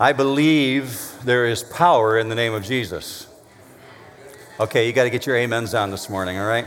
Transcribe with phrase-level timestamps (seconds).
[0.00, 3.26] I believe there is power in the name of Jesus.
[4.58, 6.64] Okay, you got to get your amens on this morning, all right?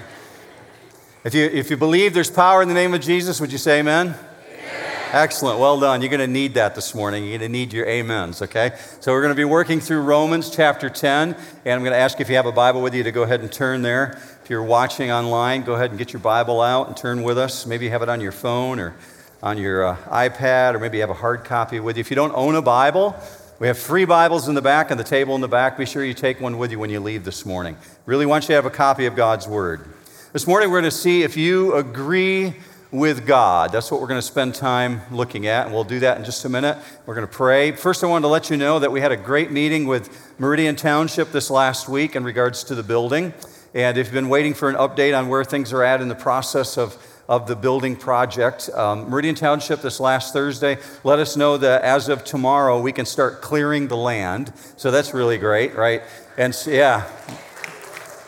[1.24, 3.80] If you, if you believe there's power in the name of Jesus, would you say
[3.80, 4.10] amen?
[4.10, 5.00] amen.
[5.14, 5.60] Excellent.
[5.60, 6.04] Well done.
[6.04, 7.24] You're going to need that this morning.
[7.24, 8.74] You're going to need your amens, okay?
[9.00, 12.22] So we're going to be working through Romans chapter 10, and I'm going to ask
[12.22, 14.12] if you have a Bible with you to go ahead and turn there.
[14.44, 17.66] If you're watching online, go ahead and get your Bible out and turn with us.
[17.66, 18.94] Maybe you have it on your phone or
[19.44, 22.02] on your uh, iPad, or maybe you have a hard copy with you.
[22.02, 23.14] If you don't own a Bible,
[23.60, 25.78] we have free Bibles in the back and the table in the back.
[25.78, 27.76] Be sure you take one with you when you leave this morning.
[28.06, 29.86] Really want you to have a copy of God's Word.
[30.32, 32.54] This morning, we're going to see if you agree
[32.90, 33.74] with God.
[33.74, 36.46] That's what we're going to spend time looking at, and we'll do that in just
[36.46, 36.78] a minute.
[37.06, 37.74] We're going to pray.
[37.74, 40.78] First, I wanted to let you know that we had a great meeting with Meridian
[40.78, 43.34] Township this last week in regards to the building.
[43.74, 46.16] And if you've been waiting for an update on where things are at in the
[46.16, 48.70] process of of the building project.
[48.74, 53.06] Um, Meridian Township this last Thursday let us know that as of tomorrow we can
[53.06, 54.52] start clearing the land.
[54.78, 56.02] So that's really great, right?
[56.38, 57.10] And so, yeah,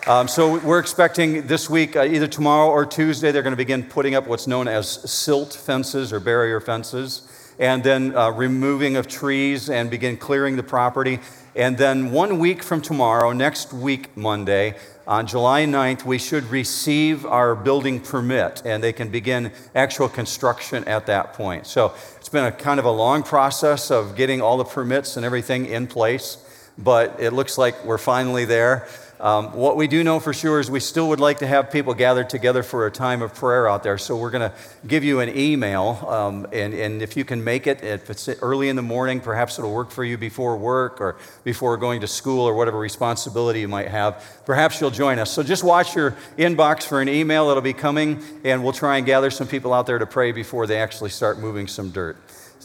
[0.08, 3.82] um, so we're expecting this week, uh, either tomorrow or Tuesday, they're going to begin
[3.82, 9.08] putting up what's known as silt fences or barrier fences, and then uh, removing of
[9.08, 11.20] trees and begin clearing the property.
[11.56, 14.76] And then one week from tomorrow, next week, Monday,
[15.08, 20.84] on July 9th, we should receive our building permit and they can begin actual construction
[20.86, 21.68] at that point.
[21.68, 25.26] So it's been a kind of a long process of getting all the permits and
[25.26, 26.38] everything in place,
[26.78, 28.88] but it looks like we're finally there.
[29.26, 31.96] Um, what we do know for sure is we still would like to have people
[31.96, 33.98] gathered together for a time of prayer out there.
[33.98, 37.66] So we're going to give you an email, um, and, and if you can make
[37.66, 41.18] it, if it's early in the morning, perhaps it'll work for you before work or
[41.44, 44.24] before going to school or whatever responsibility you might have.
[44.46, 45.32] Perhaps you'll join us.
[45.32, 49.08] So just watch your inbox for an email that'll be coming, and we'll try and
[49.08, 52.16] gather some people out there to pray before they actually start moving some dirt.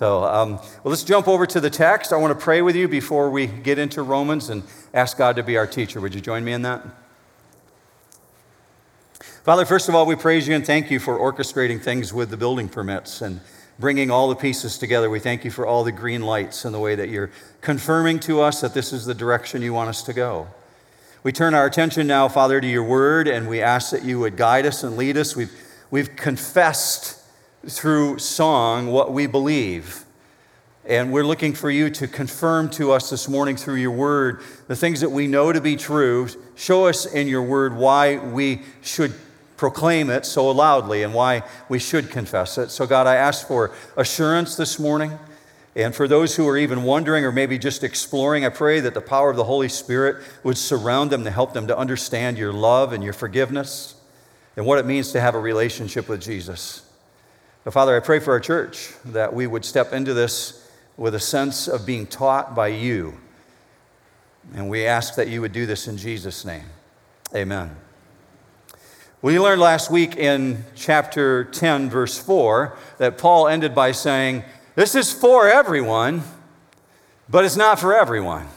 [0.01, 2.11] So, um, well, let's jump over to the text.
[2.11, 4.62] I want to pray with you before we get into Romans and
[4.95, 6.01] ask God to be our teacher.
[6.01, 6.83] Would you join me in that?
[9.45, 12.38] Father, first of all, we praise you and thank you for orchestrating things with the
[12.38, 13.43] building permits and
[13.78, 15.11] bringing all the pieces together.
[15.11, 17.31] We thank you for all the green lights and the way that you're
[17.61, 20.47] confirming to us that this is the direction you want us to go.
[21.22, 24.38] We turn our attention now, Father, to your word, and we ask that you would
[24.38, 25.37] guide us and lead us.
[25.37, 25.53] We've,
[25.91, 27.19] we've confessed
[27.66, 30.04] through song what we believe.
[30.84, 34.75] And we're looking for you to confirm to us this morning through your word the
[34.75, 36.28] things that we know to be true.
[36.56, 39.15] Show us in your word why we should
[39.56, 42.70] proclaim it so loudly and why we should confess it.
[42.70, 45.19] So, God, I ask for assurance this morning.
[45.76, 49.00] And for those who are even wondering or maybe just exploring, I pray that the
[49.00, 52.93] power of the Holy Spirit would surround them to help them to understand your love
[52.93, 53.94] and your forgiveness
[54.56, 56.90] and what it means to have a relationship with Jesus.
[57.70, 61.20] But Father, I pray for our church that we would step into this with a
[61.20, 63.16] sense of being taught by you.
[64.56, 66.64] And we ask that you would do this in Jesus' name.
[67.32, 67.76] Amen.
[69.22, 74.42] We learned last week in chapter 10, verse 4, that Paul ended by saying,
[74.75, 76.25] This is for everyone,
[77.28, 78.48] but it's not for everyone.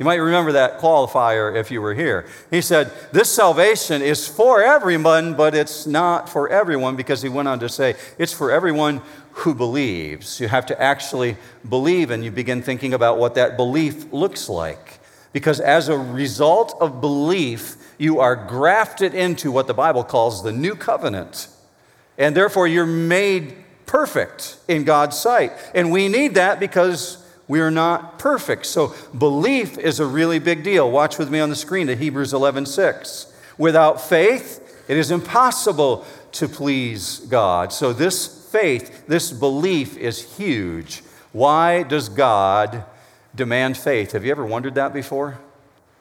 [0.00, 2.26] You might remember that qualifier if you were here.
[2.50, 7.48] He said, This salvation is for everyone, but it's not for everyone because he went
[7.48, 9.02] on to say, It's for everyone
[9.32, 10.40] who believes.
[10.40, 11.36] You have to actually
[11.68, 15.00] believe, and you begin thinking about what that belief looks like.
[15.34, 20.50] Because as a result of belief, you are grafted into what the Bible calls the
[20.50, 21.48] new covenant.
[22.16, 25.52] And therefore, you're made perfect in God's sight.
[25.74, 28.64] And we need that because we are not perfect.
[28.64, 30.88] So belief is a really big deal.
[30.88, 33.26] Watch with me on the screen at Hebrews 11:6.
[33.58, 37.72] Without faith, it is impossible to please God.
[37.72, 41.02] So this faith, this belief is huge.
[41.32, 42.84] Why does God
[43.34, 44.12] demand faith?
[44.12, 45.40] Have you ever wondered that before?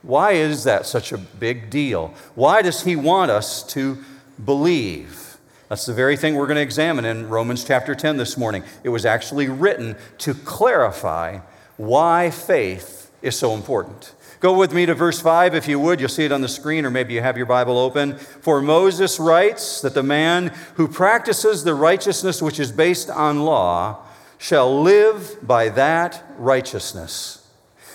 [0.04, 2.14] Why is that such a big deal?
[2.36, 3.98] Why does he want us to
[4.46, 5.29] believe?
[5.70, 8.64] That's the very thing we're going to examine in Romans chapter 10 this morning.
[8.84, 11.42] It was actually written to clarify
[11.78, 14.16] why faith is so important.
[14.40, 16.00] Go with me to verse 5 if you would.
[16.00, 18.18] You'll see it on the screen, or maybe you have your Bible open.
[18.18, 24.00] For Moses writes that the man who practices the righteousness which is based on law
[24.40, 27.48] shall live by that righteousness.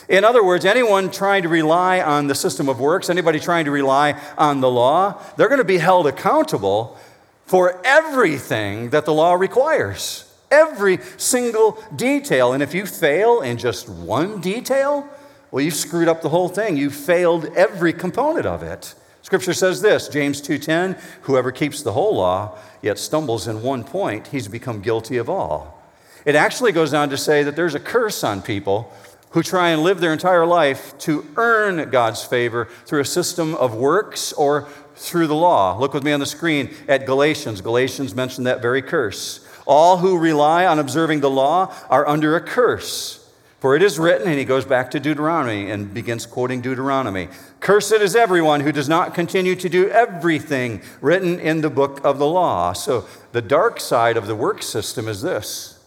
[0.08, 3.72] In other words, anyone trying to rely on the system of works, anybody trying to
[3.72, 6.96] rely on the law, they're going to be held accountable
[7.46, 10.32] for everything that the law requires.
[10.50, 12.52] Every single detail.
[12.52, 15.08] And if you fail in just one detail,
[15.50, 16.76] well, you've screwed up the whole thing.
[16.76, 18.94] You've failed every component of it.
[19.22, 24.26] Scripture says this, James 2:10, whoever keeps the whole law yet stumbles in one point,
[24.28, 25.82] he's become guilty of all.
[26.24, 28.92] It actually goes on to say that there's a curse on people
[29.30, 33.74] who try and live their entire life to earn God's favor through a system of
[33.74, 35.78] works or through the law.
[35.78, 37.60] Look with me on the screen at Galatians.
[37.60, 39.46] Galatians mentioned that very curse.
[39.66, 43.20] All who rely on observing the law are under a curse.
[43.60, 47.28] For it is written, and he goes back to Deuteronomy and begins quoting Deuteronomy
[47.60, 52.18] Cursed is everyone who does not continue to do everything written in the book of
[52.18, 52.74] the law.
[52.74, 55.82] So, the dark side of the work system is this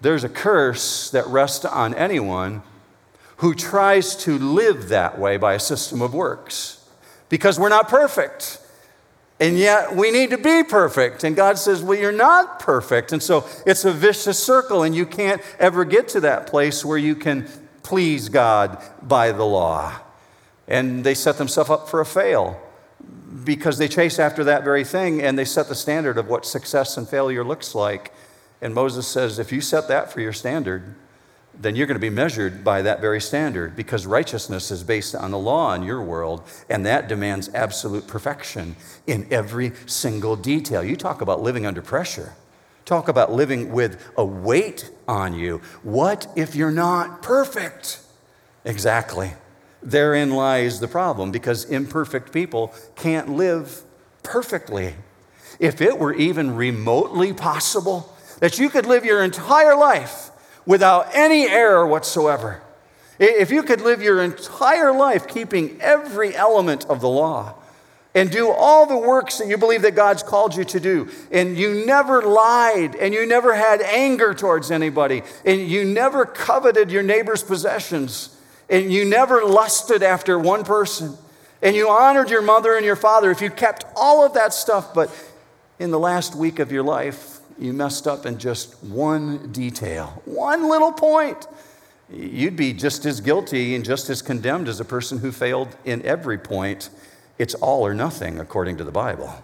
[0.00, 2.62] there's a curse that rests on anyone
[3.36, 6.83] who tries to live that way by a system of works
[7.34, 8.60] because we're not perfect.
[9.40, 11.24] And yet we need to be perfect.
[11.24, 13.10] And God says, Well, you're not perfect.
[13.10, 16.96] And so it's a vicious circle, and you can't ever get to that place where
[16.96, 17.48] you can
[17.82, 19.98] please God by the law.
[20.68, 22.62] And they set themselves up for a fail
[23.42, 26.96] because they chase after that very thing and they set the standard of what success
[26.96, 28.12] and failure looks like.
[28.62, 30.94] And Moses says, If you set that for your standard,
[31.58, 35.30] then you're going to be measured by that very standard because righteousness is based on
[35.30, 40.82] the law in your world, and that demands absolute perfection in every single detail.
[40.82, 42.34] You talk about living under pressure,
[42.84, 45.58] talk about living with a weight on you.
[45.82, 48.00] What if you're not perfect?
[48.64, 49.32] Exactly.
[49.82, 53.82] Therein lies the problem because imperfect people can't live
[54.22, 54.94] perfectly.
[55.58, 60.23] If it were even remotely possible that you could live your entire life
[60.66, 62.60] without any error whatsoever.
[63.18, 67.54] If you could live your entire life keeping every element of the law
[68.14, 71.56] and do all the works that you believe that God's called you to do, and
[71.56, 77.02] you never lied, and you never had anger towards anybody, and you never coveted your
[77.02, 78.36] neighbor's possessions,
[78.70, 81.16] and you never lusted after one person,
[81.60, 84.94] and you honored your mother and your father, if you kept all of that stuff,
[84.94, 85.10] but
[85.80, 90.68] in the last week of your life, you messed up in just one detail, one
[90.68, 91.46] little point,
[92.10, 96.04] you'd be just as guilty and just as condemned as a person who failed in
[96.04, 96.90] every point.
[97.38, 99.42] It's all or nothing according to the Bible.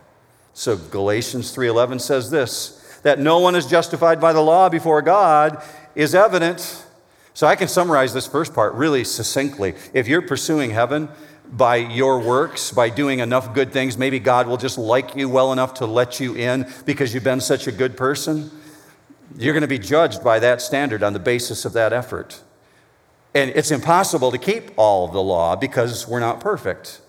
[0.54, 5.62] So Galatians 3:11 says this, that no one is justified by the law before God
[5.94, 6.84] is evident.
[7.32, 9.74] So I can summarize this first part really succinctly.
[9.94, 11.08] If you're pursuing heaven,
[11.52, 13.98] by your works, by doing enough good things.
[13.98, 17.40] Maybe God will just like you well enough to let you in because you've been
[17.40, 18.50] such a good person.
[19.36, 22.42] You're going to be judged by that standard on the basis of that effort.
[23.34, 27.00] And it's impossible to keep all of the law because we're not perfect.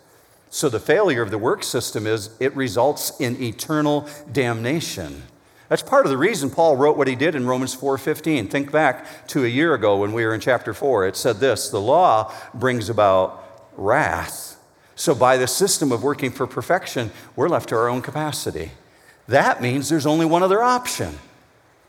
[0.49, 5.23] So the failure of the work system is it results in eternal damnation.
[5.69, 8.49] That's part of the reason Paul wrote what he did in Romans 4:15.
[8.49, 11.07] Think back to a year ago when we were in chapter 4.
[11.07, 14.57] It said this, the law brings about wrath.
[14.95, 18.71] So, by the system of working for perfection, we're left to our own capacity.
[19.27, 21.17] That means there's only one other option.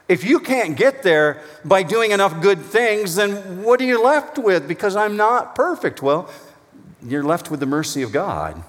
[0.08, 4.38] If you can't get there by doing enough good things, then what are you left
[4.38, 4.68] with?
[4.68, 6.02] Because I'm not perfect.
[6.02, 6.30] Well,
[7.02, 8.62] you're left with the mercy of God.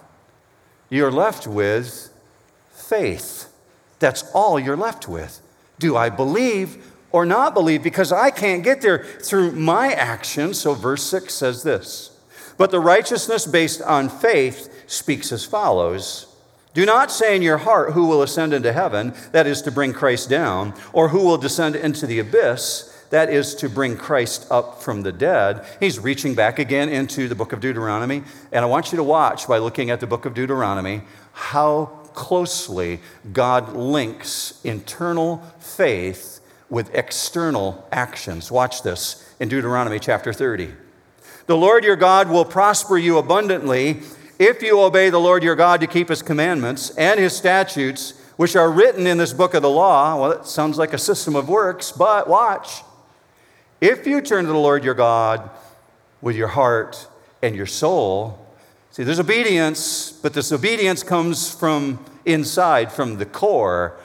[0.90, 2.14] You're left with
[2.72, 3.52] faith.
[4.00, 5.42] That's all you're left with.
[5.80, 7.84] Do I believe or not believe?
[7.84, 10.60] Because I can't get there through my actions.
[10.60, 12.13] So, verse 6 says this
[12.64, 16.34] but the righteousness based on faith speaks as follows
[16.74, 19.14] Do not say in your heart, Who will ascend into heaven?
[19.34, 23.06] That is to bring Christ down, or who will descend into the abyss?
[23.10, 25.66] That is to bring Christ up from the dead.
[25.82, 28.24] He's reaching back again into the book of Deuteronomy.
[28.54, 31.02] And I want you to watch by looking at the book of Deuteronomy
[31.34, 33.02] how closely
[33.34, 38.50] God links internal faith with external actions.
[38.50, 40.83] Watch this in Deuteronomy chapter 30.
[41.46, 44.02] The Lord your God will prosper you abundantly
[44.40, 48.56] if you obey the Lord your God to keep his commandments and his statutes, which
[48.56, 50.20] are written in this book of the law.
[50.22, 52.84] Well, it sounds like a system of works, but watch.
[53.82, 55.50] If you turn to the Lord your God
[56.22, 57.08] with your heart
[57.42, 58.40] and your soul,
[58.92, 63.98] see, there's obedience, but this obedience comes from inside, from the core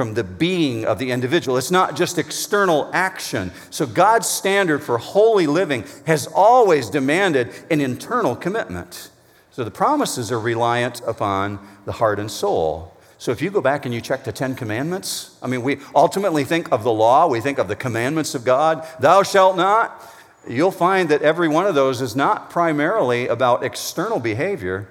[0.00, 1.58] from the being of the individual.
[1.58, 3.52] It's not just external action.
[3.68, 9.10] So, God's standard for holy living has always demanded an internal commitment.
[9.50, 12.96] So, the promises are reliant upon the heart and soul.
[13.18, 16.44] So, if you go back and you check the Ten Commandments, I mean, we ultimately
[16.44, 20.02] think of the law, we think of the commandments of God, thou shalt not.
[20.48, 24.88] You'll find that every one of those is not primarily about external behavior,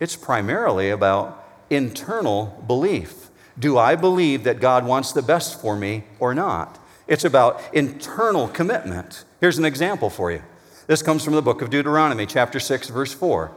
[0.00, 3.27] it's primarily about internal belief.
[3.58, 6.78] Do I believe that God wants the best for me or not?
[7.06, 9.24] It's about internal commitment.
[9.40, 10.42] Here's an example for you.
[10.86, 13.52] This comes from the book of Deuteronomy, chapter 6, verse 4.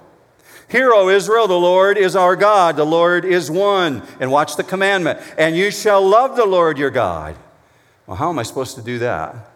[0.69, 4.03] Hear, O Israel, the Lord is our God, the Lord is one.
[4.19, 5.19] And watch the commandment.
[5.37, 7.35] And you shall love the Lord your God.
[8.07, 9.51] Well, how am I supposed to do that?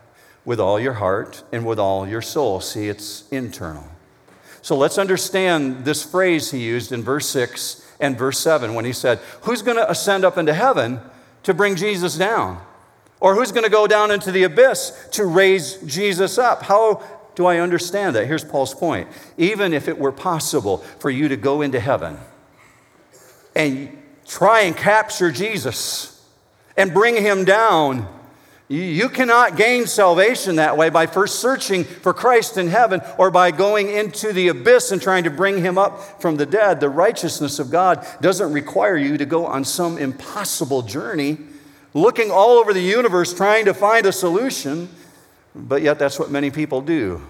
[0.45, 2.61] with all your heart and with all your soul.
[2.61, 3.85] See, it's internal.
[4.61, 8.93] So let's understand this phrase he used in verse 6 and verse 7 when he
[8.93, 10.99] said, Who's going to ascend up into heaven
[11.43, 12.61] to bring Jesus down?
[13.19, 16.63] Or who's going to go down into the abyss to raise Jesus up?
[16.63, 17.01] How
[17.35, 18.27] do I understand that?
[18.27, 19.07] Here's Paul's point.
[19.37, 22.17] Even if it were possible for you to go into heaven
[23.55, 26.11] and try and capture Jesus
[26.77, 28.07] and bring him down,
[28.67, 33.51] you cannot gain salvation that way by first searching for Christ in heaven or by
[33.51, 36.79] going into the abyss and trying to bring him up from the dead.
[36.79, 41.38] The righteousness of God doesn't require you to go on some impossible journey,
[41.93, 44.89] looking all over the universe trying to find a solution,
[45.53, 47.22] but yet that's what many people do.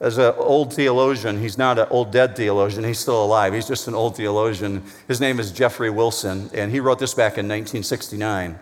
[0.00, 3.52] As an old theologian, he's not an old dead theologian, he's still alive.
[3.52, 4.82] He's just an old theologian.
[5.08, 8.58] His name is Geoffrey Wilson, and he wrote this back in 1969.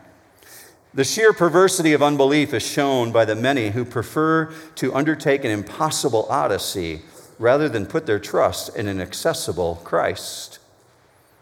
[0.95, 5.51] The sheer perversity of unbelief is shown by the many who prefer to undertake an
[5.51, 7.01] impossible odyssey
[7.39, 10.59] rather than put their trust in an accessible Christ.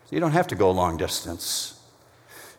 [0.08, 1.80] You don't have to go a long distance.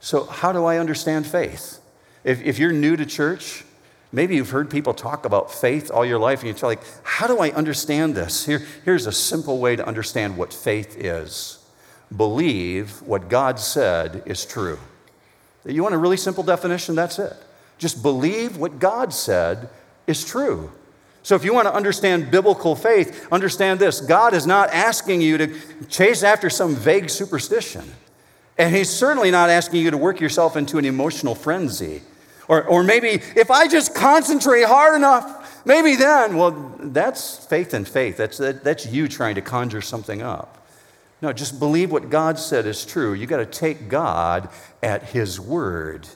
[0.01, 1.79] So, how do I understand faith?
[2.25, 3.63] If, if you're new to church,
[4.12, 7.39] maybe you've heard people talk about faith all your life, and you're like, how do
[7.39, 8.45] I understand this?
[8.45, 11.57] Here, here's a simple way to understand what faith is
[12.15, 14.77] believe what God said is true.
[15.65, 16.96] You want a really simple definition?
[16.96, 17.34] That's it.
[17.77, 19.70] Just believe what God said
[20.08, 20.72] is true.
[21.24, 25.38] So, if you want to understand biblical faith, understand this God is not asking you
[25.38, 27.84] to chase after some vague superstition.
[28.58, 32.01] And He's certainly not asking you to work yourself into an emotional frenzy.
[32.48, 37.86] Or, or maybe if I just concentrate hard enough, maybe then, well, that's faith in
[37.86, 38.18] faith.
[38.18, 40.61] That's, that, that's you trying to conjure something up.
[41.22, 43.13] No, just believe what God said is true.
[43.13, 44.50] You got to take God
[44.82, 46.08] at His word.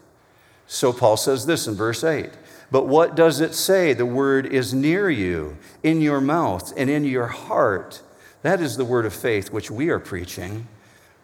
[0.68, 2.32] So Paul says this in verse 8.
[2.72, 3.94] But what does it say?
[3.94, 8.02] The word is near you, in your mouth and in your heart.
[8.42, 10.68] That is the word of faith which we are preaching.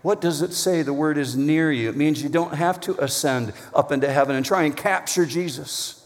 [0.03, 0.81] What does it say?
[0.81, 1.89] The word is near you.
[1.89, 6.05] It means you don't have to ascend up into heaven and try and capture Jesus.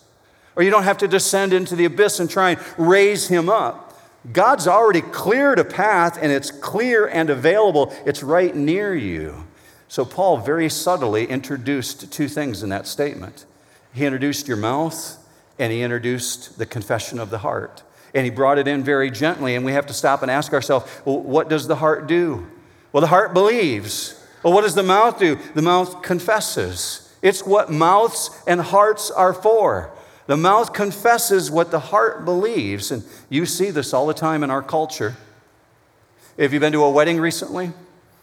[0.56, 3.85] Or you don't have to descend into the abyss and try and raise him up.
[4.32, 7.94] God's already cleared a path and it's clear and available.
[8.06, 9.46] It's right near you.
[9.88, 13.46] So, Paul very subtly introduced two things in that statement.
[13.94, 15.18] He introduced your mouth
[15.60, 17.84] and he introduced the confession of the heart.
[18.14, 20.90] And he brought it in very gently, and we have to stop and ask ourselves,
[21.04, 22.48] well, what does the heart do?
[22.94, 24.22] Well, the heart believes.
[24.42, 25.38] Well, what does the mouth do?
[25.54, 27.14] The mouth confesses.
[27.22, 29.92] It's what mouths and hearts are for.
[30.28, 32.92] The mouth confesses what the heart believes.
[32.92, 35.16] And you see this all the time in our culture.
[36.38, 37.72] If you've been to a wedding recently,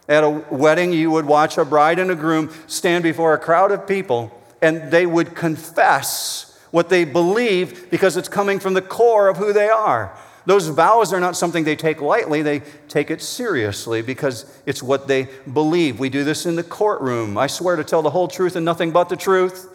[0.09, 3.71] at a wedding, you would watch a bride and a groom stand before a crowd
[3.71, 9.29] of people and they would confess what they believe because it's coming from the core
[9.29, 10.17] of who they are.
[10.47, 15.07] Those vows are not something they take lightly, they take it seriously because it's what
[15.07, 16.01] they believe.
[16.01, 17.37] We do this in the courtroom.
[17.37, 19.69] I swear to tell the whole truth and nothing but the truth.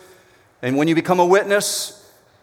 [0.61, 1.96] And when you become a witness,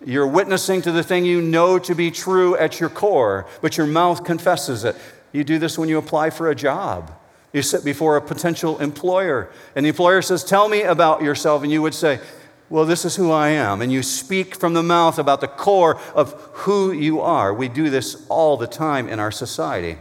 [0.06, 3.87] you're witnessing to the thing you know to be true at your core, but your
[3.87, 4.96] mouth confesses it.
[5.32, 7.11] You do this when you apply for a job.
[7.52, 11.62] You sit before a potential employer, and the employer says, Tell me about yourself.
[11.62, 12.20] And you would say,
[12.68, 13.80] Well, this is who I am.
[13.80, 17.54] And you speak from the mouth about the core of who you are.
[17.54, 19.99] We do this all the time in our society.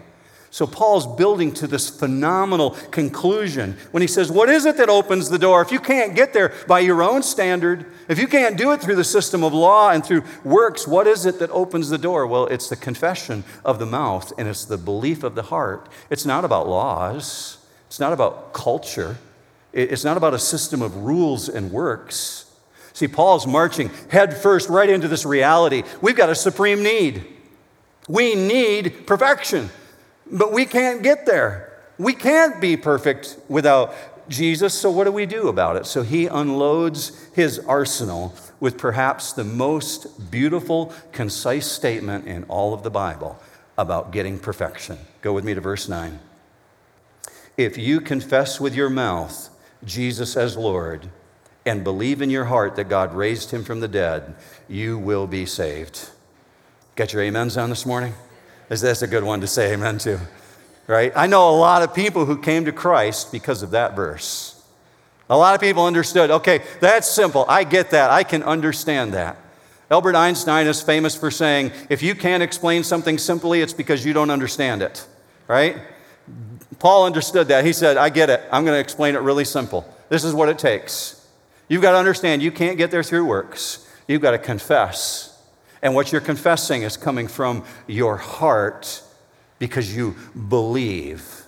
[0.53, 5.31] So Paul's building to this phenomenal conclusion when he says, What is it that opens
[5.31, 5.63] the door?
[5.63, 8.97] If you can't get there by your own standard, if you can't do it through
[8.97, 12.27] the system of law and through works, what is it that opens the door?
[12.27, 15.89] Well, it's the confession of the mouth and it's the belief of the heart.
[16.11, 17.57] It's not about laws,
[17.87, 19.17] it's not about culture,
[19.73, 22.45] it's not about a system of rules and works.
[22.93, 25.81] See, Paul's marching headfirst right into this reality.
[25.99, 27.25] We've got a supreme need.
[28.07, 29.71] We need perfection.
[30.33, 31.71] But we can't get there.
[31.99, 33.93] We can't be perfect without
[34.27, 35.85] Jesus, so what do we do about it?
[35.85, 42.81] So he unloads his arsenal with perhaps the most beautiful, concise statement in all of
[42.81, 43.39] the Bible
[43.77, 44.97] about getting perfection.
[45.21, 46.19] Go with me to verse 9.
[47.55, 49.49] If you confess with your mouth
[49.85, 51.09] Jesus as Lord
[51.65, 54.33] and believe in your heart that God raised him from the dead,
[54.67, 56.09] you will be saved.
[56.95, 58.13] Get your amens on this morning?
[58.69, 60.19] That's a good one to say amen to,
[60.87, 61.11] right?
[61.15, 64.61] I know a lot of people who came to Christ because of that verse.
[65.29, 67.45] A lot of people understood, okay, that's simple.
[67.47, 68.11] I get that.
[68.11, 69.37] I can understand that.
[69.91, 74.11] Albert Einstein is famous for saying, if you can't explain something simply, it's because you
[74.11, 75.05] don't understand it,
[75.47, 75.77] right?
[76.79, 77.65] Paul understood that.
[77.65, 78.41] He said, I get it.
[78.51, 79.87] I'm going to explain it really simple.
[80.09, 81.25] This is what it takes.
[81.67, 83.87] You've got to understand you can't get there through works.
[84.07, 85.32] You've got to confess
[85.83, 89.03] And what you're confessing is coming from your heart
[89.59, 90.15] because you
[90.47, 91.43] believe.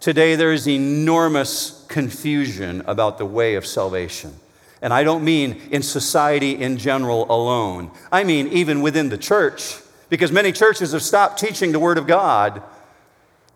[0.00, 4.34] Today, there is enormous confusion about the way of salvation.
[4.80, 9.76] And I don't mean in society in general alone, I mean even within the church,
[10.08, 12.62] because many churches have stopped teaching the Word of God.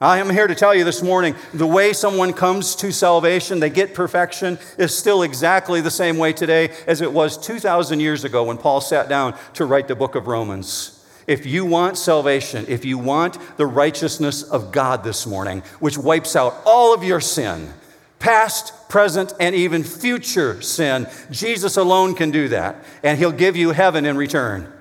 [0.03, 3.69] I am here to tell you this morning the way someone comes to salvation, they
[3.69, 8.45] get perfection, is still exactly the same way today as it was 2,000 years ago
[8.45, 11.05] when Paul sat down to write the book of Romans.
[11.27, 16.35] If you want salvation, if you want the righteousness of God this morning, which wipes
[16.35, 17.71] out all of your sin,
[18.19, 23.73] past, present, and even future sin, Jesus alone can do that, and He'll give you
[23.73, 24.73] heaven in return.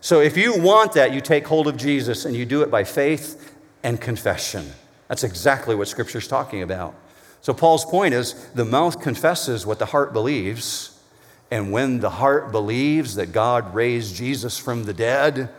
[0.00, 2.84] So if you want that, you take hold of Jesus and you do it by
[2.84, 3.51] faith
[3.82, 4.72] and confession.
[5.08, 6.94] That's exactly what Scripture's talking about.
[7.40, 10.98] So Paul's point is the mouth confesses what the heart believes,
[11.50, 15.50] and when the heart believes that God raised Jesus from the dead,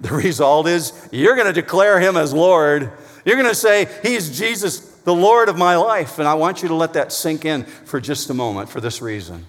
[0.00, 2.92] the result is you're going to declare him as Lord.
[3.24, 6.18] You're going to say, He's Jesus, the Lord of my life.
[6.18, 9.00] And I want you to let that sink in for just a moment for this
[9.00, 9.46] reason.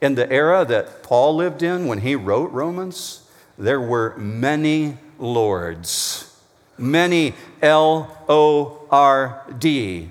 [0.00, 6.31] In the era that Paul lived in when he wrote Romans, there were many lords,
[6.82, 10.10] many L O R D.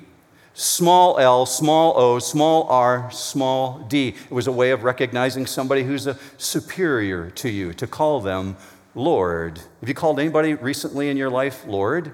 [0.54, 4.10] Small l, small o, small r, small d.
[4.10, 8.58] It was a way of recognizing somebody who's a superior to you, to call them
[8.94, 9.60] Lord.
[9.80, 12.12] Have you called anybody recently in your life Lord?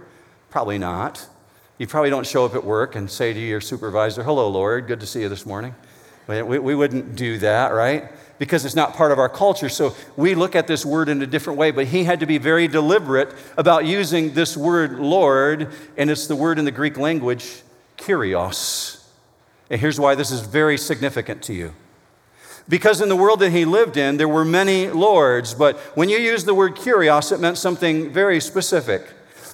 [0.50, 1.28] Probably not.
[1.78, 5.00] You probably don't show up at work and say to your supervisor, Hello, Lord, good
[5.00, 5.76] to see you this morning.
[6.28, 8.12] We, we wouldn't do that, right?
[8.39, 9.70] Because it's not part of our culture.
[9.70, 12.38] So we look at this word in a different way, but he had to be
[12.38, 17.63] very deliberate about using this word Lord, and it's the word in the Greek language,
[17.98, 19.03] kyrios.
[19.70, 21.74] And here's why this is very significant to you.
[22.70, 26.17] Because in the world that he lived in, there were many lords, but when you
[26.17, 29.03] use the word kyrios, it meant something very specific.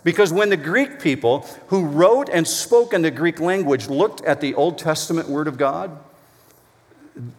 [0.04, 4.42] Because when the Greek people who wrote and spoke in the Greek language looked at
[4.42, 5.98] the Old Testament Word of God,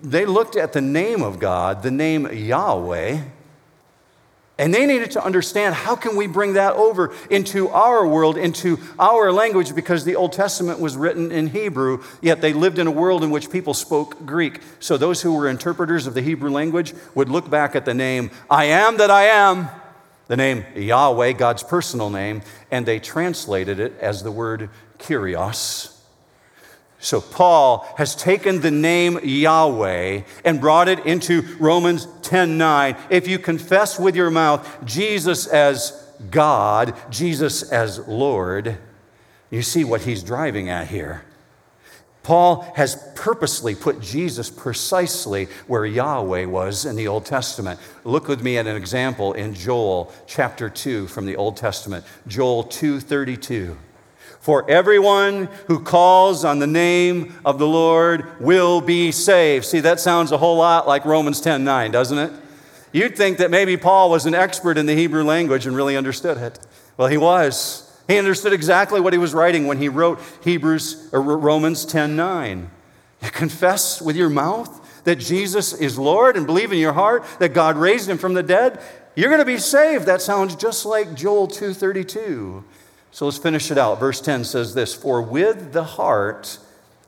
[0.02, 3.20] they looked at the name of God, the name Yahweh,
[4.56, 8.78] and they needed to understand how can we bring that over into our world, into
[9.00, 12.92] our language, because the Old Testament was written in Hebrew, yet they lived in a
[12.92, 14.60] world in which people spoke Greek.
[14.78, 18.30] So those who were interpreters of the Hebrew language would look back at the name,
[18.48, 19.68] I am that I am,
[20.28, 25.93] the name Yahweh, God's personal name, and they translated it as the word Kyrios
[27.05, 32.97] so Paul has taken the name Yahweh and brought it into Romans 10:9.
[33.11, 35.93] If you confess with your mouth Jesus as
[36.31, 38.79] God, Jesus as Lord,
[39.51, 41.25] you see what he's driving at here.
[42.23, 47.79] Paul has purposely put Jesus precisely where Yahweh was in the Old Testament.
[48.05, 52.07] Look with me at an example in Joel chapter 2 from the Old Testament.
[52.27, 53.77] Joel 2:32.
[54.44, 59.64] For everyone who calls on the name of the Lord will be saved.
[59.64, 62.30] See, that sounds a whole lot like Romans 10 9, doesn't it?
[62.92, 66.37] You'd think that maybe Paul was an expert in the Hebrew language and really understood
[66.37, 66.59] it.
[66.98, 67.90] Well, he was.
[68.07, 72.14] He understood exactly what he was writing when he wrote Hebrews uh, or Romans 10
[72.14, 72.70] 9.
[73.22, 77.54] You confess with your mouth that Jesus is Lord and believe in your heart that
[77.54, 78.78] God raised him from the dead,
[79.14, 80.04] you're going to be saved.
[80.04, 82.62] That sounds just like Joel 232.
[83.14, 84.00] So let's finish it out.
[84.00, 86.59] Verse 10 says this For with the heart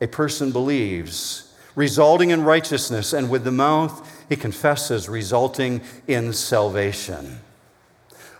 [0.00, 7.40] a person believes, resulting in righteousness, and with the mouth he confesses, resulting in salvation.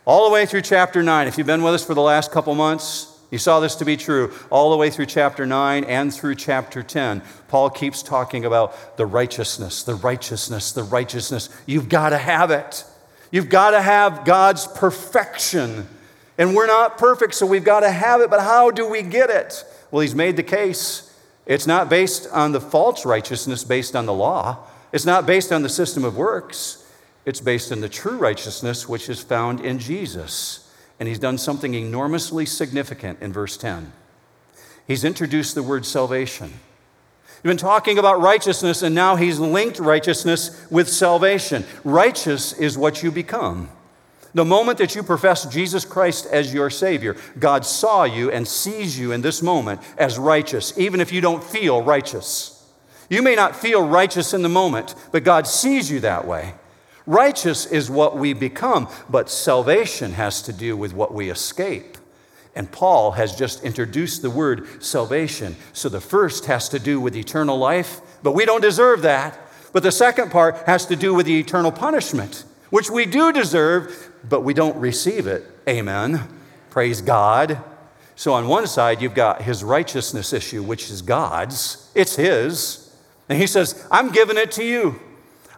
[0.04, 2.54] All the way through chapter 9, if you've been with us for the last couple
[2.54, 6.36] months, you saw this to be true all the way through chapter 9 and through
[6.36, 7.20] chapter 10.
[7.48, 11.48] Paul keeps talking about the righteousness, the righteousness, the righteousness.
[11.66, 12.84] You've got to have it.
[13.32, 15.88] You've got to have God's perfection
[16.38, 19.30] and we're not perfect, so we've got to have it, but how do we get
[19.30, 19.64] it?
[19.90, 21.14] Well, he's made the case.
[21.46, 24.58] It's not based on the false righteousness based on the law,
[24.92, 26.82] it's not based on the system of works.
[27.26, 30.72] It's based on the true righteousness which is found in Jesus.
[30.98, 33.92] And he's done something enormously significant in verse 10.
[34.86, 36.52] He's introduced the word salvation.
[37.42, 41.64] We've been talking about righteousness, and now he's linked righteousness with salvation.
[41.84, 43.68] Righteous is what you become.
[44.36, 48.98] The moment that you profess Jesus Christ as your Savior, God saw you and sees
[48.98, 52.62] you in this moment as righteous, even if you don't feel righteous.
[53.08, 56.52] You may not feel righteous in the moment, but God sees you that way.
[57.06, 61.96] Righteous is what we become, but salvation has to do with what we escape.
[62.54, 65.56] And Paul has just introduced the word salvation.
[65.72, 69.38] So the first has to do with eternal life, but we don't deserve that.
[69.72, 74.10] But the second part has to do with the eternal punishment which we do deserve,
[74.28, 75.44] but we don't receive it.
[75.68, 76.28] Amen.
[76.70, 77.62] Praise God.
[78.16, 82.94] So, on one side, you've got his righteousness issue, which is God's, it's his.
[83.28, 85.00] And he says, I'm giving it to you.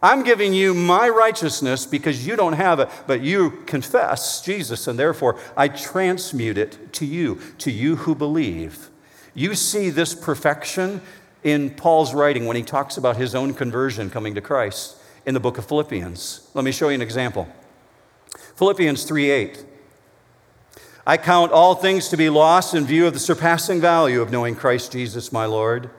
[0.03, 4.99] I'm giving you my righteousness because you don't have it, but you confess Jesus, and
[4.99, 8.91] therefore I transmute it to you, to you who believe.
[9.35, 11.01] You see this perfection
[11.45, 14.98] in Paul's writing when he talks about his own conversion coming to Christ
[15.29, 16.49] in the book of Philippians.
[16.55, 17.47] Let me show you an example.
[18.57, 19.65] Philippians 3 8.
[21.07, 24.55] I count all things to be lost in view of the surpassing value of knowing
[24.55, 25.91] Christ Jesus my Lord,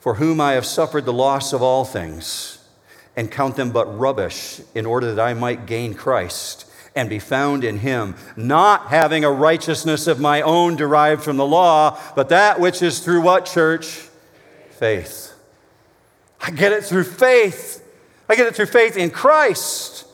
[0.00, 2.66] for whom I have suffered the loss of all things
[3.14, 6.64] and count them but rubbish in order that I might gain Christ
[6.94, 11.46] and be found in him, not having a righteousness of my own derived from the
[11.46, 14.08] law, but that which is through what, church?
[14.70, 15.34] Faith.
[16.40, 17.82] I get it through faith.
[18.28, 20.06] I get it through faith in Christ.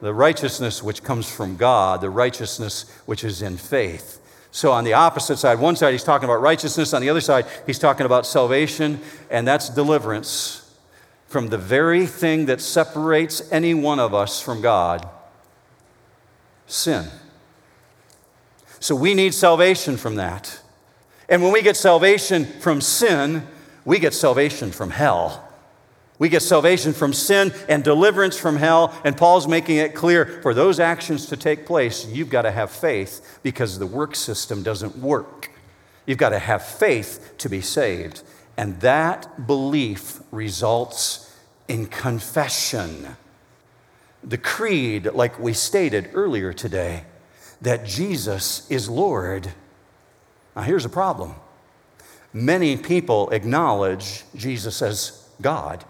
[0.00, 4.18] The righteousness which comes from God, the righteousness which is in faith.
[4.50, 7.46] So, on the opposite side, one side he's talking about righteousness, on the other side,
[7.66, 10.74] he's talking about salvation, and that's deliverance
[11.28, 15.08] from the very thing that separates any one of us from God
[16.66, 17.06] sin.
[18.80, 20.60] So we need salvation from that.
[21.28, 23.46] And when we get salvation from sin,
[23.84, 25.48] we get salvation from hell.
[26.20, 28.94] We get salvation from sin and deliverance from hell.
[29.04, 32.70] And Paul's making it clear for those actions to take place, you've got to have
[32.70, 35.50] faith because the work system doesn't work.
[36.04, 38.22] You've got to have faith to be saved.
[38.58, 41.34] And that belief results
[41.68, 43.16] in confession.
[44.22, 47.04] The creed, like we stated earlier today,
[47.62, 49.54] that Jesus is Lord.
[50.54, 51.34] Now, here's a problem
[52.34, 55.82] many people acknowledge Jesus as God.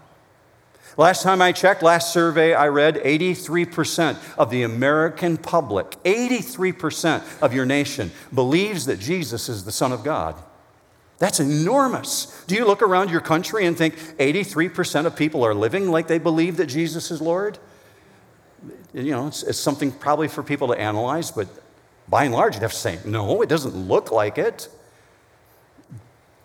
[0.97, 7.53] Last time I checked, last survey I read, 83% of the American public, 83% of
[7.53, 10.35] your nation believes that Jesus is the Son of God.
[11.17, 12.43] That's enormous.
[12.47, 16.17] Do you look around your country and think 83% of people are living like they
[16.17, 17.59] believe that Jesus is Lord?
[18.93, 21.47] You know, it's, it's something probably for people to analyze, but
[22.09, 24.67] by and large, you'd have to say, no, it doesn't look like it.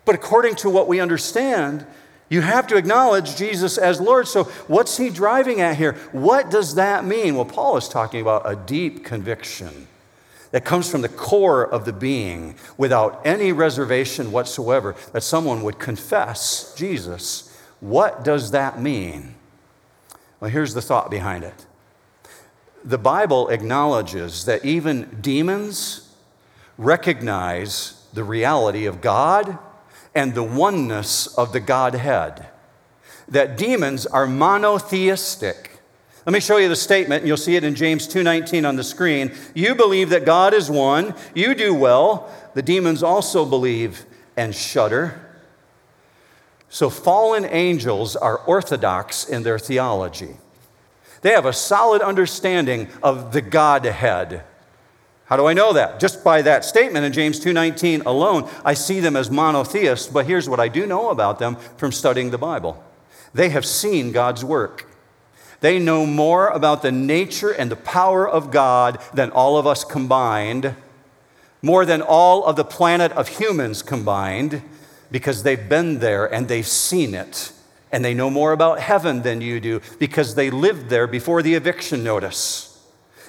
[0.05, 1.85] But according to what we understand,
[2.29, 4.27] you have to acknowledge Jesus as Lord.
[4.27, 5.93] So, what's he driving at here?
[6.11, 7.35] What does that mean?
[7.35, 9.87] Well, Paul is talking about a deep conviction
[10.51, 15.79] that comes from the core of the being without any reservation whatsoever, that someone would
[15.79, 17.57] confess Jesus.
[17.79, 19.35] What does that mean?
[20.39, 21.65] Well, here's the thought behind it.
[22.83, 26.13] The Bible acknowledges that even demons
[26.77, 29.57] recognize the reality of God
[30.17, 32.47] and the oneness of the Godhead.
[33.27, 35.79] That demons are monotheistic.
[36.25, 38.83] Let me show you the statement, and you'll see it in James 2:19 on the
[38.83, 39.33] screen.
[39.53, 42.29] You believe that God is one, you do well.
[42.55, 45.21] The demons also believe and shudder.
[46.67, 50.37] So fallen angels are orthodox in their theology.
[51.21, 54.41] They have a solid understanding of the Godhead.
[55.27, 55.99] How do I know that?
[55.99, 60.49] Just by that statement in James 2:19 alone, I see them as monotheists, but here's
[60.49, 62.81] what I do know about them from studying the Bible.
[63.33, 64.87] They have seen God's work.
[65.59, 69.83] They know more about the nature and the power of God than all of us
[69.83, 70.75] combined,
[71.61, 74.61] more than all of the planet of humans combined,
[75.11, 77.51] because they've been there and they've seen it.
[77.91, 81.55] And they know more about heaven than you do because they lived there before the
[81.55, 82.66] eviction notice.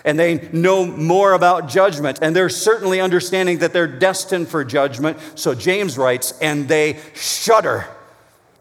[0.08, 5.18] And they know more about judgment, and they're certainly understanding that they're destined for judgment.
[5.34, 7.86] So James writes, and they shudder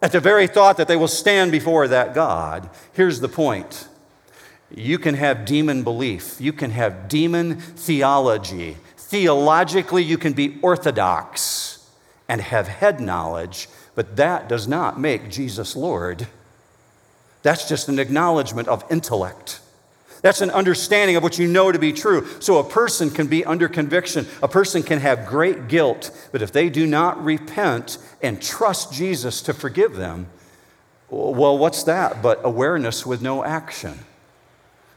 [0.02, 2.70] at the very thought that they will stand before that God.
[2.92, 3.88] Here's the point
[4.76, 8.76] you can have demon belief, you can have demon theology.
[8.98, 11.90] Theologically, you can be orthodox
[12.28, 16.28] and have head knowledge, but that does not make Jesus Lord.
[17.42, 19.62] That's just an acknowledgement of intellect.
[20.28, 22.28] That's an understanding of what you know to be true.
[22.42, 24.28] So a person can be under conviction.
[24.44, 29.42] A person can have great guilt, but if they do not repent and trust Jesus
[29.44, 30.28] to forgive them,
[31.10, 34.00] well, what's that but awareness with no action?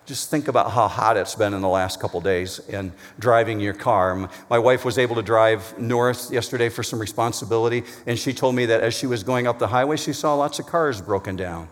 [0.05, 2.91] Just think about how hot it's been in the last couple days and
[3.21, 4.29] driving your car.
[4.49, 8.67] My wife was able to drive north yesterday for some responsibility, and she told me
[8.67, 11.69] that as she was going up the highway, she saw lots of cars broken down.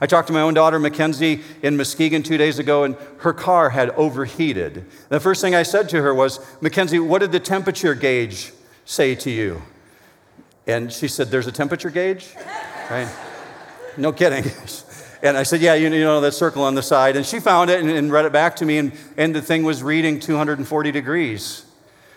[0.00, 3.70] I talked to my own daughter, Mackenzie, in Muskegon two days ago, and her car
[3.70, 4.84] had overheated.
[5.08, 8.52] The first thing I said to her was, Mackenzie, what did the temperature gauge
[8.84, 9.62] say to you?
[10.66, 12.28] And she said, There's a temperature gauge?
[12.90, 13.08] Right?
[13.98, 14.44] No kidding.
[15.20, 17.16] And I said, Yeah, you, know that circle on the side.
[17.16, 19.64] And she found it and, and read it back to me, and, and the thing
[19.64, 21.66] was reading 240 degrees.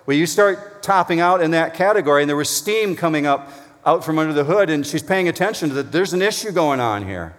[0.05, 3.51] Well, you start topping out in that category, and there was steam coming up
[3.85, 5.91] out from under the hood, and she's paying attention to that.
[5.91, 7.35] There's an issue going on here.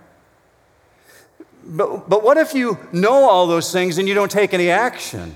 [1.64, 5.34] But, but what if you know all those things and you don't take any action?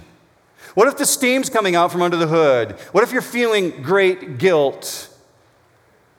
[0.74, 2.72] What if the steam's coming out from under the hood?
[2.92, 5.08] What if you're feeling great guilt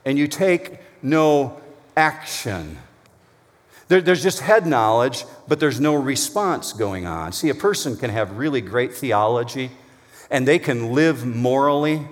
[0.04, 1.60] and you take no
[1.96, 2.78] action?
[3.88, 7.32] There, there's just head knowledge, but there's no response going on.
[7.32, 9.70] See, a person can have really great theology
[10.30, 12.06] and they can live morally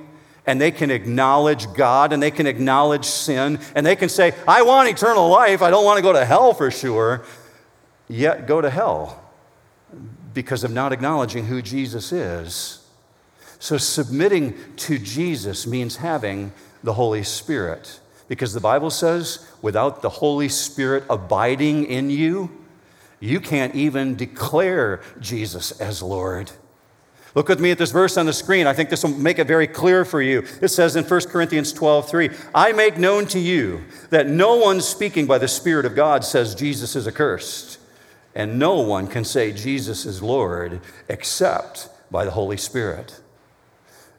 [0.47, 4.63] and they can acknowledge God and they can acknowledge sin and they can say, I
[4.63, 5.61] want eternal life.
[5.61, 7.25] I don't want to go to hell for sure,
[8.09, 9.23] yet go to hell
[10.35, 12.87] because of not acknowledging who Jesus is.
[13.59, 16.53] So, submitting to Jesus means having
[16.85, 22.51] the Holy Spirit because the Bible says without the Holy Spirit abiding in you,
[23.21, 26.51] you can't even declare Jesus as Lord.
[27.35, 28.67] Look with me at this verse on the screen.
[28.67, 30.45] I think this will make it very clear for you.
[30.63, 34.81] It says in 1 Corinthians 12, 3, I make known to you that no one
[34.81, 37.79] speaking by the Spirit of God says Jesus is accursed,
[38.37, 43.19] and no one can say Jesus is Lord except by the Holy Spirit.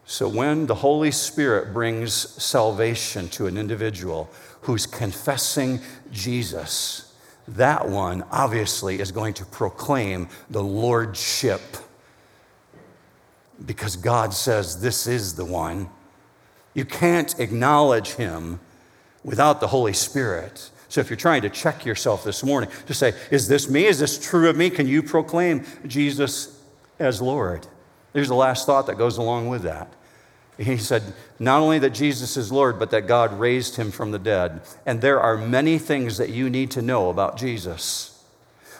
[0.04, 4.28] So when the Holy Spirit brings salvation to an individual
[4.62, 7.14] who's confessing Jesus,
[7.46, 11.60] that one obviously is going to proclaim the Lordship
[13.64, 15.88] because God says this is the one.
[16.74, 18.58] You can't acknowledge him
[19.22, 20.70] without the Holy Spirit.
[20.88, 23.84] So if you're trying to check yourself this morning to say, is this me?
[23.84, 24.70] Is this true of me?
[24.70, 26.60] Can you proclaim Jesus
[26.98, 27.66] as Lord?
[28.14, 29.92] There's the last thought that goes along with that.
[30.56, 31.02] He said,
[31.38, 34.60] not only that Jesus is Lord, but that God raised him from the dead.
[34.84, 38.24] And there are many things that you need to know about Jesus.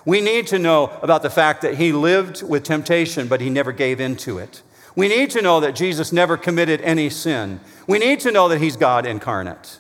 [0.05, 3.71] We need to know about the fact that he lived with temptation, but he never
[3.71, 4.63] gave in to it.
[4.97, 7.61] We need to know that Jesus never committed any sin.
[7.87, 9.79] We need to know that he's God incarnate.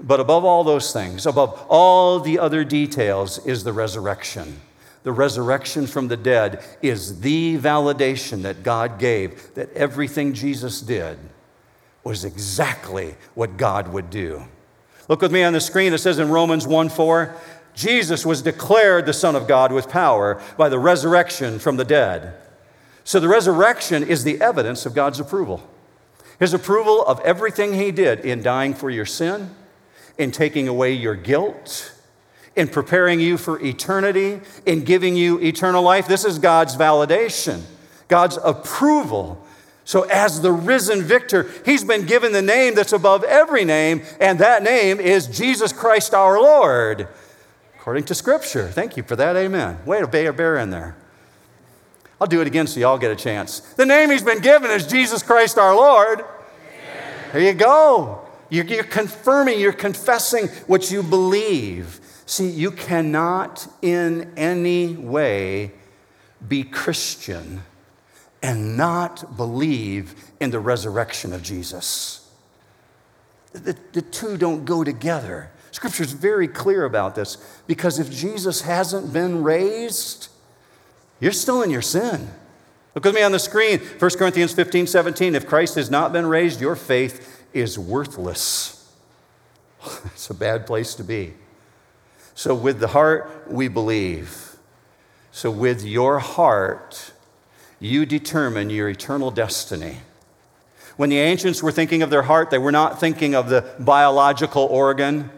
[0.00, 4.60] But above all those things, above all the other details, is the resurrection.
[5.02, 11.18] The resurrection from the dead is the validation that God gave that everything Jesus did
[12.04, 14.44] was exactly what God would do.
[15.08, 15.92] Look with me on the screen.
[15.92, 17.34] It says in Romans 1 4,
[17.74, 22.34] Jesus was declared the Son of God with power by the resurrection from the dead.
[23.04, 25.66] So the resurrection is the evidence of God's approval.
[26.38, 29.54] His approval of everything He did in dying for your sin,
[30.18, 31.94] in taking away your guilt,
[32.56, 36.08] in preparing you for eternity, in giving you eternal life.
[36.08, 37.62] This is God's validation,
[38.08, 39.44] God's approval.
[39.84, 44.38] So, as the risen victor, he's been given the name that's above every name, and
[44.40, 47.08] that name is Jesus Christ our Lord,
[47.78, 48.68] according to Scripture.
[48.68, 49.34] Thank you for that.
[49.36, 49.78] Amen.
[49.86, 50.94] Way to bear in there.
[52.20, 53.60] I'll do it again so y'all get a chance.
[53.60, 56.20] The name he's been given is Jesus Christ our Lord.
[56.20, 57.30] Amen.
[57.32, 58.27] There you go.
[58.50, 62.00] You're, you're confirming, you're confessing what you believe.
[62.26, 65.72] See, you cannot in any way
[66.46, 67.62] be Christian
[68.42, 72.30] and not believe in the resurrection of Jesus.
[73.52, 75.50] The, the two don't go together.
[75.70, 80.28] Scripture is very clear about this because if Jesus hasn't been raised,
[81.20, 82.28] you're still in your sin.
[82.94, 85.34] Look with me on the screen 1 Corinthians 15 17.
[85.34, 88.74] If Christ has not been raised, your faith is worthless.
[90.06, 91.34] It's a bad place to be.
[92.34, 94.56] So, with the heart, we believe.
[95.32, 97.12] So, with your heart,
[97.80, 99.98] you determine your eternal destiny.
[100.96, 104.64] When the ancients were thinking of their heart, they were not thinking of the biological
[104.64, 105.30] organ.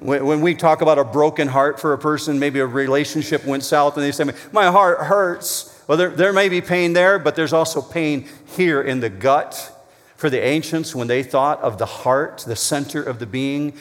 [0.00, 3.96] When we talk about a broken heart for a person, maybe a relationship went south
[3.96, 5.80] and they say, My heart hurts.
[5.86, 9.70] Well, there, there may be pain there, but there's also pain here in the gut.
[10.22, 13.72] For the ancients, when they thought of the heart, the center of the being,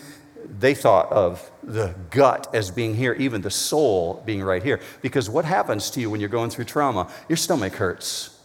[0.44, 4.80] they thought of the gut as being here, even the soul being right here.
[5.04, 7.12] Because what happens to you when you're going through trauma?
[7.30, 8.40] Your stomach hurts.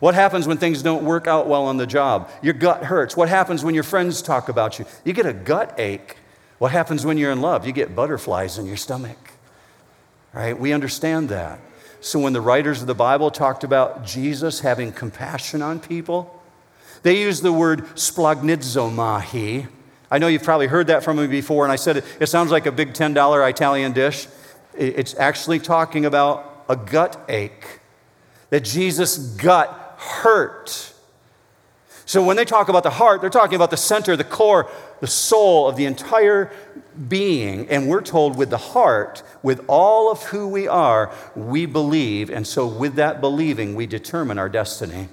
[0.00, 2.28] What happens when things don't work out well on the job?
[2.42, 3.16] Your gut hurts.
[3.16, 4.84] What happens when your friends talk about you?
[5.06, 6.18] You get a gut ache.
[6.58, 7.66] What happens when you're in love?
[7.66, 9.30] You get butterflies in your stomach,
[10.34, 10.60] right?
[10.60, 11.58] We understand that.
[12.02, 16.36] So when the writers of the Bible talked about Jesus having compassion on people,
[17.02, 19.68] they use the word splanchnizomai.
[20.10, 22.50] I know you've probably heard that from me before, and I said it, it sounds
[22.50, 24.26] like a big $10 Italian dish.
[24.76, 27.80] It's actually talking about a gut ache,
[28.50, 30.92] that Jesus' gut hurt
[32.10, 35.06] So when they talk about the heart, they're talking about the center, the core, the
[35.06, 36.50] soul of the entire
[37.08, 37.68] being.
[37.68, 42.28] And we're told with the heart, with all of who we are, we believe.
[42.28, 45.06] And so with that believing, we determine our destiny.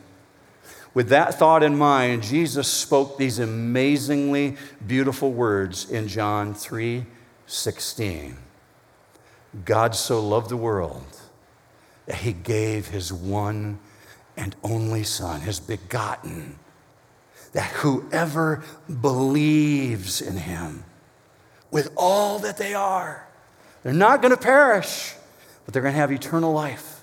[0.98, 4.58] With that thought in mind, Jesus spoke these amazingly
[4.88, 7.06] beautiful words in John 3
[7.46, 8.36] 16.
[9.64, 11.06] God so loved the world
[12.08, 13.78] that he gave his one
[14.36, 16.58] and only Son, his begotten
[17.52, 18.64] that whoever
[19.00, 20.84] believes in him
[21.70, 23.28] with all that they are,
[23.84, 25.14] they're not going to perish,
[25.64, 26.97] but they're going to have eternal life.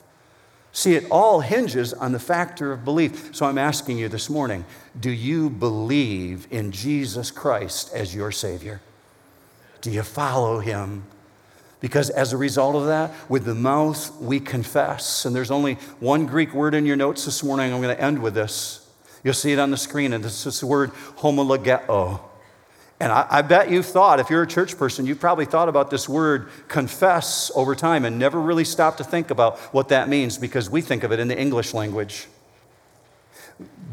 [0.74, 3.34] See, it all hinges on the factor of belief.
[3.34, 4.66] So I'm asking you this morning
[4.98, 8.82] do you believe in Jesus Christ as your Savior?
[9.80, 11.04] Do you follow Him?
[11.80, 15.24] Because as a result of that, with the mouth we confess.
[15.24, 17.72] And there's only one Greek word in your notes this morning.
[17.72, 18.84] I'm going to end with this
[19.24, 22.20] You'll see it on the screen, and this is the word homologeo.
[23.04, 25.90] And I, I, bet you've thought, if you're a church person, you've probably thought about
[25.90, 30.38] this word confess over time and never really stopped to think about what that means
[30.38, 32.28] because we think of it in the English language.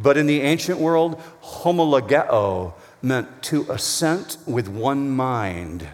[0.01, 5.89] But in the ancient world, homologeo meant to assent with one mind.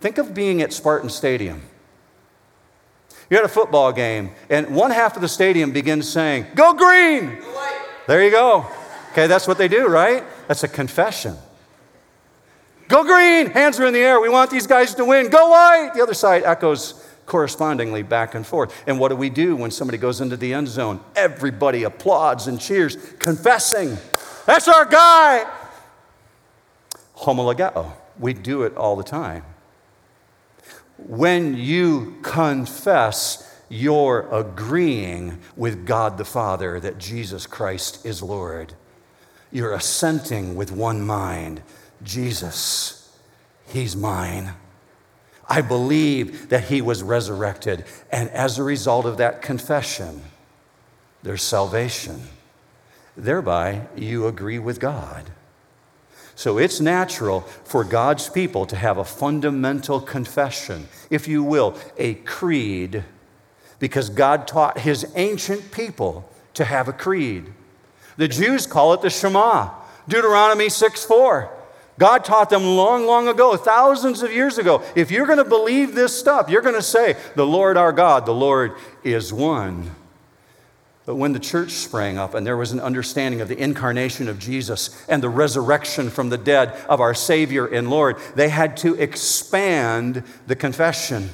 [0.00, 1.62] Think of being at Spartan Stadium.
[3.28, 7.42] You're at a football game, and one half of the stadium begins saying, Go green!
[8.06, 8.68] there you go.
[9.12, 10.24] Okay, that's what they do, right?
[10.48, 11.36] That's a confession.
[12.88, 13.50] Go green!
[13.50, 14.20] Hands are in the air.
[14.20, 15.30] We want these guys to win.
[15.30, 15.92] Go white!
[15.94, 18.74] The other side echoes correspondingly back and forth.
[18.86, 21.00] And what do we do when somebody goes into the end zone?
[21.14, 23.96] Everybody applauds and cheers, confessing.
[24.46, 25.48] That's our guy!
[27.16, 27.92] Homologeo.
[28.18, 29.44] We do it all the time
[31.06, 38.74] when you confess, you're agreeing with God the Father that Jesus Christ is Lord.
[39.52, 41.62] You're assenting with one mind
[42.02, 43.16] Jesus,
[43.66, 44.54] He's mine.
[45.48, 47.84] I believe that He was resurrected.
[48.10, 50.22] And as a result of that confession,
[51.22, 52.22] there's salvation.
[53.16, 55.30] Thereby, you agree with God.
[56.34, 62.14] So it's natural for God's people to have a fundamental confession, if you will, a
[62.14, 63.04] creed,
[63.78, 67.52] because God taught his ancient people to have a creed.
[68.16, 69.70] The Jews call it the Shema,
[70.08, 71.50] Deuteronomy 6 4.
[71.98, 74.82] God taught them long, long ago, thousands of years ago.
[74.94, 78.24] If you're going to believe this stuff, you're going to say, The Lord our God,
[78.24, 78.72] the Lord
[79.04, 79.90] is one.
[81.04, 84.38] But when the church sprang up and there was an understanding of the incarnation of
[84.38, 88.94] Jesus and the resurrection from the dead of our Savior and Lord, they had to
[88.94, 91.30] expand the confession.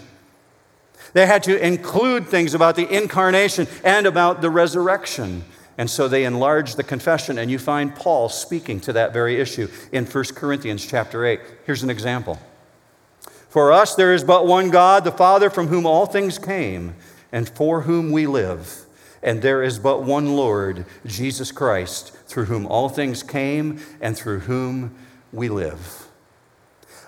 [1.12, 5.44] They had to include things about the incarnation and about the resurrection.
[5.78, 9.68] And so they enlarged the confession, and you find Paul speaking to that very issue
[9.92, 11.40] in 1 Corinthians chapter 8.
[11.66, 12.38] Here's an example.
[13.48, 16.94] For us, there is but one God, the Father, from whom all things came,
[17.30, 18.86] and for whom we live
[19.26, 24.40] and there is but one Lord, Jesus Christ, through whom all things came and through
[24.40, 24.94] whom
[25.32, 26.06] we live.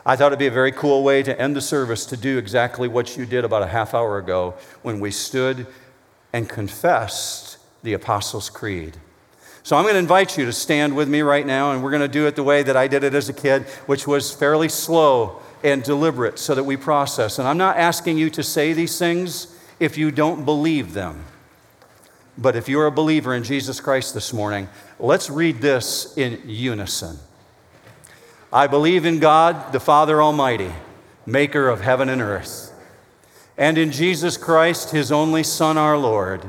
[0.05, 2.89] I thought it'd be a very cool way to end the service to do exactly
[2.89, 5.69] what you did about a half hour ago when we stood
[6.33, 7.48] and confessed
[7.83, 8.97] the Apostles' Creed.
[9.63, 12.01] So I'm going to invite you to stand with me right now, and we're going
[12.01, 14.69] to do it the way that I did it as a kid, which was fairly
[14.69, 17.39] slow and deliberate so that we process.
[17.39, 21.25] And I'm not asking you to say these things if you don't believe them.
[22.39, 27.19] But if you're a believer in Jesus Christ this morning, let's read this in unison.
[28.53, 30.73] I believe in God, the Father Almighty,
[31.27, 32.73] maker of heaven and earth,
[33.59, 36.49] and in Jesus Christ, his only Son, our Lord,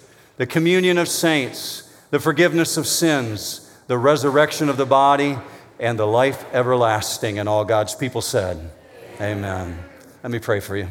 [0.41, 5.37] the communion of saints, the forgiveness of sins, the resurrection of the body,
[5.79, 7.37] and the life everlasting.
[7.37, 8.57] And all God's people said,
[9.17, 9.43] Amen.
[9.43, 9.83] Amen.
[10.23, 10.87] Let me pray for you.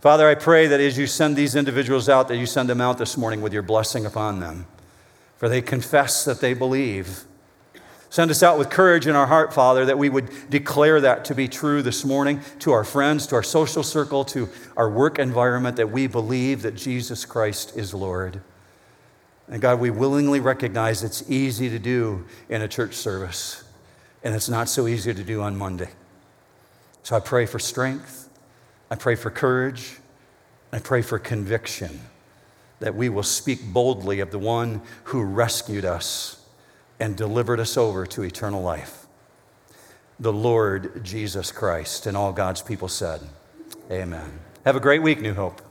[0.00, 2.96] Father, I pray that as you send these individuals out, that you send them out
[2.96, 4.64] this morning with your blessing upon them,
[5.36, 7.24] for they confess that they believe.
[8.10, 11.34] Send us out with courage in our heart, Father, that we would declare that to
[11.34, 15.76] be true this morning to our friends, to our social circle, to our work environment,
[15.76, 18.40] that we believe that Jesus Christ is Lord.
[19.46, 23.64] And God, we willingly recognize it's easy to do in a church service,
[24.22, 25.90] and it's not so easy to do on Monday.
[27.02, 28.30] So I pray for strength,
[28.90, 29.98] I pray for courage,
[30.72, 32.00] I pray for conviction
[32.80, 36.37] that we will speak boldly of the one who rescued us
[37.00, 39.06] and delivered us over to eternal life,
[40.18, 42.06] the Lord Jesus Christ.
[42.06, 43.20] And all God's people said,
[43.90, 44.40] Amen.
[44.64, 45.62] Have a great week, New Hope.